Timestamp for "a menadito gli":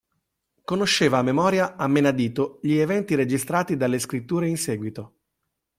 1.75-2.73